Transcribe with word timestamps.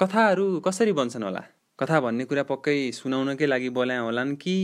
कथाहरू 0.00 0.60
कसरी 0.60 0.92
बन्छन् 0.92 1.22
होला? 1.22 1.40
कथा 1.78 2.00
भन्ने 2.00 2.24
कुरा 2.24 2.42
पक्कै 2.42 2.76
सुनाउनकै 2.90 3.46
लागि 3.46 3.68
बोलाए 3.68 3.98
होलान् 3.98 4.32
कि 4.36 4.54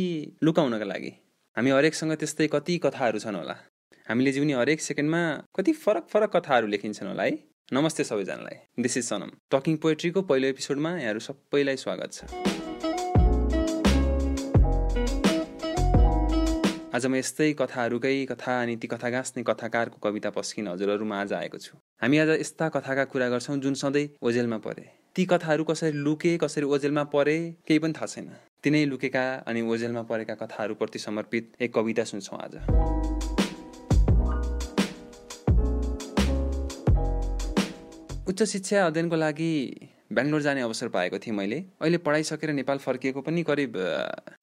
लुकाउनका 0.42 0.84
लागि? 0.84 1.12
हामी 1.56 1.70
हरेकसँग 1.70 2.12
त्यस्तै 2.12 2.46
कति 2.48 2.78
कथाहरू 2.78 3.18
छन् 3.18 3.36
होला? 3.36 3.56
हामीले 4.08 4.32
जिउने 4.32 4.52
हरेक 4.52 4.80
सेकेन्डमा 4.80 5.20
कति 5.52 5.72
फरक 5.72 6.08
फरक 6.08 6.36
कथाहरू 6.36 6.66
लेखिन्छन् 6.66 7.08
होला 7.08 7.22
है? 7.22 7.36
नमस्ते 7.72 8.04
सबैजनालाई। 8.04 8.56
दिस 8.80 8.96
इज 8.96 9.04
सनम 9.04 9.30
टकिङ 9.52 9.76
पोएट्रीको 9.76 10.22
पहिलो 10.24 10.46
एपिसोडमा 10.48 10.90
यहाँहरू 10.96 11.20
सबैलाई 11.20 11.76
स्वागत 11.76 12.10
छ। 12.12 12.24
आज 16.96 17.06
म 17.06 17.14
यस्तै 17.20 17.52
कथाहरूकै 17.60 18.16
कथा 18.32 18.60
अनि 18.62 18.76
ती 18.80 18.86
कथा 18.88 19.08
गाँच्ने 19.12 19.42
कथाकारको 19.44 19.98
कविता 20.00 20.30
पस्किन 20.32 20.68
हजुरहरूमा 20.68 21.20
आज 21.20 21.32
आएको 21.44 21.58
छु। 21.60 21.76
हामी 22.00 22.24
आज 22.24 22.40
यस्ता 22.40 22.68
कथाका 22.72 23.04
कुरा 23.12 23.28
गर्छौँ 23.28 23.58
जुन 23.60 23.74
सधैँ 23.76 24.08
ओजेलमा 24.22 24.58
परे। 24.64 25.04
ती 25.16 25.24
कथाहरू 25.24 25.64
कसरी 25.64 25.92
लुके 25.96 26.36
कसरी 26.38 26.66
ओजेलमा 26.66 27.02
परे 27.08 27.36
केही 27.66 27.78
पनि 27.78 27.92
थाहा 27.92 28.06
छैन। 28.06 28.26
तिनै 28.62 28.84
लुकेका 28.84 29.22
अनि 29.48 29.60
ओजेलमा 29.64 30.02
परेका 30.02 30.34
कथाहरूप्रति 30.34 30.98
समर्पित 30.98 31.52
एक 31.62 31.72
कविता 31.74 32.04
सुन्छौँ 32.04 32.38
आज। 32.38 32.54
उच्च 38.28 38.42
शिक्षा 38.44 38.86
अध्ययनको 38.86 39.16
लागि 39.16 39.52
बेङ्गलोर 40.12 40.42
जाने 40.42 40.60
अवसर 40.60 40.88
पाएको 40.92 41.18
थिएँ 41.18 41.36
मैले। 41.36 41.64
अहिले 41.80 41.98
पढाइ 41.98 42.22
सकेर 42.22 42.52
नेपाल 42.52 42.78
फर्किएको 42.78 43.20
पनि 43.22 43.42
करिब 43.42 43.72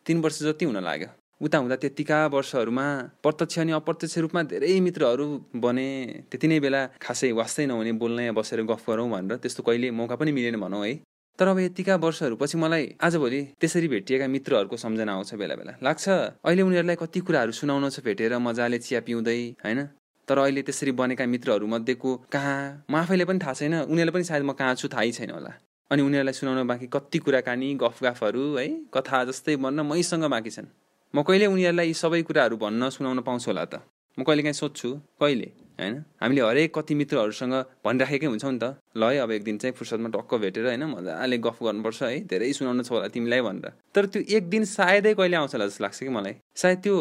तिन 0.06 0.22
वर्ष 0.22 0.42
जति 0.44 0.66
हुन 0.66 0.84
लाग्यो। 0.84 1.10
उता 1.44 1.58
हुँदा 1.58 1.76
त्यतिका 1.76 2.18
वर्षहरूमा 2.34 2.86
प्रत्यक्ष 3.24 3.60
अनि 3.60 3.72
अप्रत्यक्ष 3.72 4.18
रूपमा 4.18 4.42
धेरै 4.52 4.80
मित्रहरू 4.80 5.26
बने। 5.56 5.88
त्यति 6.32 6.48
नै 6.48 6.60
बेला 6.60 6.82
खासै 7.04 7.32
वास्तै 7.32 7.66
नहुने 7.66 7.92
बोल्न 8.02 8.20
या 8.20 8.32
बसेर 8.32 8.62
गफ 8.64 8.84
गरौँ 8.90 9.10
भनेर 9.12 9.38
त्यस्तो 9.44 9.64
कहिले 9.64 9.92
मौका 9.92 10.16
पनि 10.16 10.32
मिलेन 10.32 10.60
भनौँ 10.60 10.86
है। 10.86 10.94
तर 11.40 11.48
अब 11.48 11.60
यतिका 11.60 11.96
वर्षहरूपछि 11.98 12.58
मलाई 12.58 12.84
आजभोलि 13.02 13.42
त्यसरी 13.60 13.88
भेटिएका 13.88 14.28
मित्रहरूको 14.28 14.78
सम्झना 14.78 15.14
आउँछ 15.14 15.34
बेला 15.36 15.56
बेला। 15.56 15.74
लाग्छ 15.84 16.06
अहिले 16.10 16.62
उनीहरूलाई 16.62 16.96
कति 16.96 17.20
कुराहरू 17.20 17.52
सुनाउन 17.52 17.90
छ 17.90 18.00
भेटेर 18.06 18.38
मजाले 18.38 18.80
चिया 18.80 19.02
पिउँदै 19.02 19.40
होइन? 19.66 19.80
तर 20.28 20.38
अहिले 20.38 20.62
त्यसरी 20.62 20.92
बनेका 20.96 21.26
मित्रहरू 21.26 21.68
मध्येको 21.68 22.16
कहाँ? 22.32 22.86
म 22.92 22.96
आफैले 22.96 23.26
पनि 23.26 23.40
थाहा 23.44 23.54
छैन 23.54 23.74
उनीहरूले 23.92 24.12
पनि 24.12 24.24
सायद 24.24 24.44
म 24.44 24.54
कहाँ 24.54 24.76
छु 24.76 24.88
थाहै 24.88 25.12
छैन 25.12 25.32
होला। 25.36 25.52
अनि 25.92 26.02
उनीहरूलाई 26.02 26.34
सुनाउन 26.34 26.68
बाँकी 26.68 26.88
कति 26.88 27.18
कुराकानी 27.20 27.74
गफ 27.76 28.04
गफहरू 28.04 28.46
है? 28.56 28.68
कथा 28.94 29.24
जस्तै 29.26 29.56
भन्न 29.60 29.86
मैसँग 29.90 30.24
बाँकी 30.30 30.50
छन्। 30.50 30.72
म 31.14 31.22
कहिले 31.22 31.46
उनीहरूलाई 31.46 31.88
यी 31.88 31.94
सबै 31.94 32.22
कुराहरू 32.26 32.58
भन्न 32.58 32.90
सुनाउन 32.90 33.22
पाउँछु 33.22 33.50
होला 33.50 33.66
त? 33.66 33.86
म 34.18 34.26
कहिले 34.26 34.42
काहीँ 34.42 34.58
सोध्छु? 34.58 34.90
कहिले? 35.22 35.46
होइन? 35.78 35.96
हामीले 36.18 36.42
हरेक 36.42 36.74
कति 36.74 36.94
मित्रहरूसँग 36.98 37.54
भनिराखेकै 37.86 38.26
हुन्छौँ 38.26 38.52
नि 38.52 38.60
त। 38.60 38.82
ल 38.98 39.04
है 39.14 39.18
अब 39.22 39.32
एक 39.38 39.44
दिन 39.46 39.58
चाहिँ 39.62 39.78
फुर्सदमा 39.78 40.10
टक्क 40.10 40.34
भेटेर 40.42 40.66
होइन 40.66 40.84
मजाले 40.90 41.38
गफ 41.38 41.58
गर्नुपर्छ 41.62 42.02
है। 42.04 42.18
धेरै 42.26 42.50
सुनाउनु 42.58 42.82
छ 42.82 42.92
होला 42.98 43.08
तिमीलाई 43.14 43.42
भनेर। 43.46 43.70
तर 43.94 44.06
त्यो 44.10 44.22
एक 44.26 44.44
दिन 44.50 44.64
सायदै 44.66 45.14
कहिले 45.14 45.38
आउँछ 45.38 45.54
होला 45.54 45.66
जस्तो 45.70 45.84
लाग्छ 45.86 46.00
कि 46.02 46.10
मलाई? 46.10 46.34
सायद 46.58 46.78
त्यो 46.82 46.96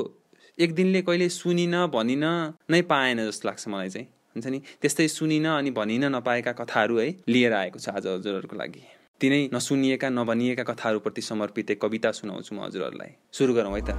एक 0.60 0.70
दिनले 0.76 1.00
कहिले 1.08 1.28
सुनिन 1.32 1.76
भनिन 1.88 2.24
नै 2.68 2.80
पाएन 2.84 3.24
जस्तो 3.24 3.48
लाग्छ 3.48 3.64
मलाई 3.72 3.88
चाहिँ। 3.88 4.06
हुन्छ 4.36 4.46
नि? 4.46 4.58
त्यस्तै 4.80 5.08
सुनिन 5.08 5.46
अनि 5.56 5.70
भनिन 5.72 6.04
नपाएका 6.12 6.52
कथाहरू 6.60 7.00
है 7.00 7.08
लिएर 7.32 7.52
आएको 7.52 7.78
छ 7.80 7.96
आज 7.96 8.06
हजुरहरूको 8.12 8.56
लागि। 8.60 8.82
तिनै 9.22 9.50
नसुनिएका 9.54 10.08
नभनिएका 10.08 10.62
कथाहरूप्रति 10.62 11.22
समर्पित 11.22 11.78
कविता 11.82 12.10
सुनाउँछु 12.10 12.54
म 12.54 12.60
हजुरहरूलाई। 12.60 13.10
सुरु 13.32 13.54
गरौँ 13.54 13.74
है 13.74 13.82
त। 13.86 13.90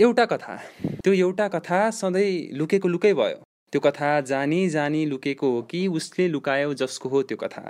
एउटा 0.00 0.24
कथा। 0.24 0.56
त्यो 1.04 1.12
एउटा 1.14 1.48
कथा 1.48 1.78
सधैँ 1.90 2.58
लुकेको 2.58 2.88
लुकै 2.88 3.14
भयो। 3.14 3.38
त्यो 3.72 3.80
कथा 3.80 4.20
जानी 4.20 4.68
जानी 4.68 5.06
लुकेको 5.06 5.50
हो 5.50 5.62
कि 5.62 5.86
उसले 5.88 6.28
लुकायो 6.28 6.74
जसको 6.74 7.08
हो 7.08 7.22
त्यो 7.22 7.36
कथा। 7.36 7.64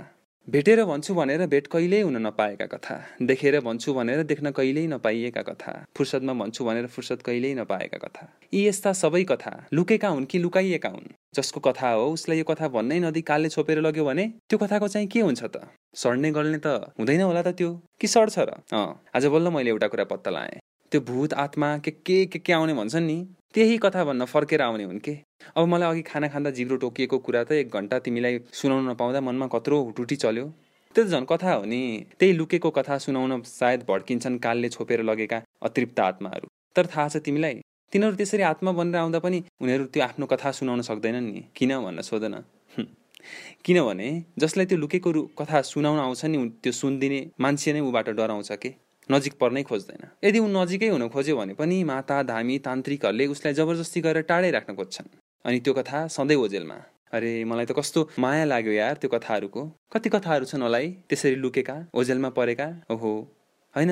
भेटेर 0.49 0.85
भन्छु 0.85 1.15
भनेर 1.15 1.47
भेट 1.47 1.67
कहिल्यै 1.67 2.01
हुन 2.01 2.17
नपाएका 2.27 2.67
कथा। 2.67 2.97
देखेर 3.23 3.61
भन्छु 3.61 3.95
भनेर 3.95 4.23
देख्न 4.23 4.51
कहिल्यै 4.51 4.87
नपाइएका 4.87 5.43
कथा। 5.43 5.73
फुर्सदमा 5.97 6.33
भन्छु 6.33 6.65
भनेर 6.65 6.87
फुर्सद 6.87 7.23
कहिल्यै 7.23 7.55
नपाएका 7.55 7.99
कथा। 7.99 8.25
यी 8.55 8.67
यस्ता 8.69 8.93
सबै 8.93 9.25
कथा 9.25 9.53
लुकेका 9.73 10.09
हुन् 10.09 10.25
कि 10.25 10.39
लुकाइएका 10.39 10.89
हुन्? 10.89 11.13
जसको 11.37 11.61
कथा 11.61 11.91
हो 11.91 12.07
उसलाई 12.13 12.39
यो 12.39 12.45
कथा 12.45 12.69
भन्नै 12.77 12.99
नदी 13.01 13.23
कालले 13.31 13.49
छोपेर 13.49 13.81
लग्यो 13.87 14.05
भने 14.05 14.25
त्यो 14.49 14.59
कथाको 14.59 14.89
चाहिँ 14.89 15.09
के 15.09 15.21
हुन्छ 15.21 15.43
त? 15.45 15.67
सड्ने 15.95 16.31
गल्ने 16.31 16.59
त 16.67 16.95
हुँदैन 16.99 17.21
होला 17.23 17.43
त 17.43 17.49
त्यो। 17.59 17.71
कि 18.01 18.07
सड्छ 18.07 18.39
र? 18.39 18.51
अँ 18.73 19.01
आज 19.17 19.27
बल्ल 19.27 19.49
मैले 19.55 19.71
एउटा 19.71 19.89
कुरा 19.89 20.05
पत्ता 20.13 20.31
लगाएँ 20.31 20.61
त्यो 20.93 21.01
भूत 21.01 21.35
आत्मा 21.35 21.77
के 21.85 21.91
के 21.91 22.25
के 22.27 22.39
के 22.39 22.53
आउने 22.53 22.75
भन्छन् 22.75 23.07
नि? 23.07 23.19
त्यही 23.55 23.79
कथा 23.79 24.05
भन्न 24.05 24.25
फर्केर 24.25 24.63
आउने 24.63 24.85
हुन् 24.85 24.99
के? 24.99 25.15
अब 25.57 25.67
मलाई 25.67 25.91
अघि 25.91 26.03
खाना 26.11 26.29
खाँदा 26.29 26.51
जिब्रो 26.59 26.77
टोकिएको 26.85 27.19
कुरा 27.19 27.43
त 27.45 27.53
एक 27.63 27.75
घन्टा 27.75 27.99
तिमीलाई 28.07 28.39
सुनाउन 28.53 28.91
नपाउँदा 28.91 29.21
मनमा 29.21 29.47
कत्रो 29.55 29.83
हुटुटी 29.83 30.17
चल्यो। 30.17 30.47
त्यो 30.95 31.05
त 31.05 31.09
झन् 31.09 31.27
कथा 31.27 31.53
हो 31.53 31.65
नि। 31.67 31.81
त्यही 32.19 32.33
लुकेको 32.39 32.71
कथा 32.71 32.99
सुनाउन 33.05 33.43
सायद 33.43 33.85
भड्किन्छन् 33.89 34.39
कालले 34.39 34.69
छोपेर 34.69 35.03
लगेका 35.03 35.43
अतृप्त 35.63 36.01
आत्माहरू। 36.01 36.47
तर 36.77 36.87
थाहा 36.87 37.09
छ 37.09 37.17
तिमीलाई 37.27 37.61
तिनीहरू 37.95 38.17
त्यसरी 38.17 38.43
आत्मा 38.43 38.71
बनेर 38.75 38.97
आउँदा 38.97 39.19
पनि 39.23 39.39
उनीहरू 39.63 39.85
त्यो 39.95 40.03
आफ्नो 40.03 40.27
कथा 40.27 40.51
सुनाउन 40.51 40.81
सक्दैनन् 40.83 41.27
नि। 41.27 41.43
किन 41.55 41.71
भन्न 41.79 42.01
सोधन 42.03 42.35
किनभने 43.65 44.09
जसलाई 44.39 44.67
त्यो 44.67 44.79
लुकेको 44.79 45.11
कथा 45.39 45.61
सुनाउन 45.63 45.99
आउँछ 46.01 46.25
नि 46.27 46.39
त्यो 46.63 46.73
सुनिदिने 46.73 47.21
मान्छे 47.41 47.73
नै 47.73 47.81
ऊबाट 47.81 48.09
डराउँछ 48.19 48.51
के? 48.59 48.71
नजिक 49.09 49.35
पर्नै 49.39 49.63
खोज्दैन। 49.63 50.03
यदि 50.25 50.39
ऊ 50.39 50.47
नजिकै 50.51 50.89
हुन 50.89 51.07
खोज्यो 51.09 51.37
भने 51.37 51.55
पनि 51.55 51.77
माता 51.85 52.17
धामी 52.27 52.59
तान्त्रिकहरूले 52.67 53.27
उसलाई 53.31 53.55
जबरजस्ती 53.55 54.01
गरेर 54.01 54.27
टाढै 54.27 54.51
राख्न 54.51 54.75
खोज्छन्। 54.75 55.09
अनि 55.45 55.59
त्यो 55.63 55.73
कथा 55.79 55.99
सधैँ 56.11 56.37
ओजेलमा 56.37 56.79
अरे 57.15 57.33
मलाई 57.47 57.67
त 57.71 57.73
कस्तो 57.79 58.01
माया 58.19 58.45
लाग्यो 58.45 58.73
यार 58.73 58.95
त्यो 58.99 59.09
कथाहरूको। 59.15 59.63
कति 59.95 60.09
कथाहरू 60.11 60.45
छन् 60.51 60.63
होला 60.67 60.79
है? 60.79 60.91
त्यसरी 61.09 61.37
लुकेका 61.39 61.77
ओजेलमा 61.95 62.31
परेका? 62.35 62.67
ओहो 62.91 63.13
होइन 63.77 63.91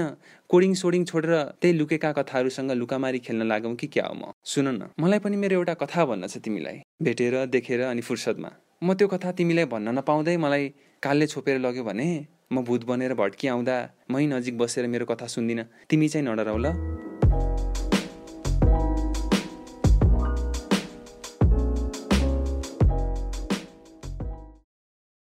कोडिङ 0.51 0.73
सोडिङ 0.75 1.05
छोडेर 1.11 1.33
त्यही 1.61 1.79
लुकेका 1.79 2.11
कथाहरूसँग 2.19 2.71
लुकामारी 2.81 3.19
खेल्न 3.19 3.43
लागौँ 3.51 3.75
कि 3.75 3.87
क्या 3.87 4.07
हो 4.07 4.15
म? 4.15 4.23
सुन 4.45 4.69
न 4.69 4.83
मलाई 5.01 5.19
पनि 5.19 5.37
मेरो 5.37 5.55
एउटा 5.59 5.75
कथा 5.83 6.05
भन्न 6.07 6.27
छ 6.27 6.39
तिमीलाई। 6.39 6.77
भेटेर 7.03 7.35
देखेर 7.51 7.81
अनि 7.91 8.03
फुर्सदमा। 8.03 8.51
म 8.83 8.95
त्यो 8.95 9.09
कथा 9.09 9.33
तिमीलाई 9.39 9.67
भन्न 9.75 9.99
नपाउँदै 9.99 10.37
मलाई 10.37 10.65
कालले 11.03 11.27
छोपेर 11.27 11.59
लग्यो 11.59 11.85
भने 11.85 12.09
म 12.53 12.63
भूत 12.63 12.85
बनेर 12.87 13.15
भड्की 13.15 13.49
आउँदा 13.49 13.77
मै 14.11 14.27
नजिक 14.27 14.59
बसेर 14.59 14.87
मेरो 14.87 15.05
कथा 15.11 15.27
सुन्दिनँ। 15.27 15.65
तिमी 15.91 16.09
चाहिँ 16.09 16.27
नडराउ 16.27 16.59
ल 16.59 16.67